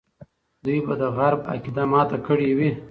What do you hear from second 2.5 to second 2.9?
وي.